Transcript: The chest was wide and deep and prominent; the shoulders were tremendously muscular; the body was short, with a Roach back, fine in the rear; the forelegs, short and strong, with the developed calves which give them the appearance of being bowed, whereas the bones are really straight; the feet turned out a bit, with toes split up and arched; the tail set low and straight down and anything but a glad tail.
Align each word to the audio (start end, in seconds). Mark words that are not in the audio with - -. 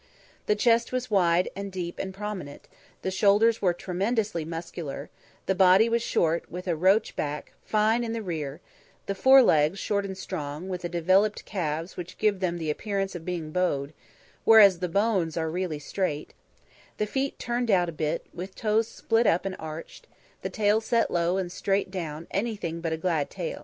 The 0.47 0.55
chest 0.55 0.91
was 0.91 1.11
wide 1.11 1.51
and 1.55 1.71
deep 1.71 1.99
and 1.99 2.11
prominent; 2.11 2.67
the 3.03 3.11
shoulders 3.11 3.61
were 3.61 3.71
tremendously 3.71 4.43
muscular; 4.43 5.11
the 5.45 5.53
body 5.53 5.87
was 5.89 6.01
short, 6.01 6.49
with 6.51 6.67
a 6.67 6.75
Roach 6.75 7.15
back, 7.15 7.53
fine 7.63 8.03
in 8.03 8.11
the 8.11 8.23
rear; 8.23 8.61
the 9.05 9.13
forelegs, 9.13 9.77
short 9.77 10.03
and 10.03 10.17
strong, 10.17 10.67
with 10.67 10.81
the 10.81 10.89
developed 10.89 11.45
calves 11.45 11.97
which 11.97 12.17
give 12.17 12.39
them 12.39 12.57
the 12.57 12.71
appearance 12.71 13.13
of 13.13 13.25
being 13.25 13.51
bowed, 13.51 13.93
whereas 14.43 14.79
the 14.79 14.89
bones 14.89 15.37
are 15.37 15.51
really 15.51 15.77
straight; 15.77 16.33
the 16.97 17.05
feet 17.05 17.37
turned 17.37 17.69
out 17.69 17.87
a 17.87 17.91
bit, 17.91 18.25
with 18.33 18.55
toes 18.55 18.87
split 18.87 19.27
up 19.27 19.45
and 19.45 19.55
arched; 19.59 20.07
the 20.41 20.49
tail 20.49 20.81
set 20.81 21.11
low 21.11 21.37
and 21.37 21.51
straight 21.51 21.91
down 21.91 22.15
and 22.31 22.39
anything 22.41 22.81
but 22.81 22.91
a 22.91 22.97
glad 22.97 23.29
tail. 23.29 23.59